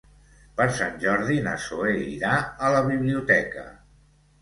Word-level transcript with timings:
Per 0.59 0.65
Sant 0.77 0.97
Jordi 1.03 1.37
na 1.49 1.55
Zoè 1.67 1.93
irà 2.15 2.35
a 2.71 2.75
la 2.79 2.83
biblioteca. 2.91 3.71